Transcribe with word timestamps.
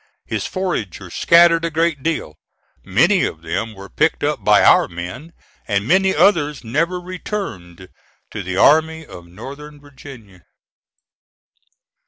His 0.25 0.47
foragers 0.47 1.13
scattered 1.13 1.63
a 1.63 1.69
great 1.69 2.01
deal; 2.01 2.39
many 2.83 3.23
of 3.23 3.43
them 3.43 3.75
were 3.75 3.87
picked 3.87 4.23
up 4.23 4.43
by 4.43 4.63
our 4.63 4.87
men, 4.87 5.31
and 5.67 5.87
many 5.87 6.15
others 6.15 6.63
never 6.63 6.99
returned 6.99 7.87
to 8.31 8.41
the 8.41 8.57
Army 8.57 9.05
of 9.05 9.27
Northern 9.27 9.79
Virginia. 9.79 10.43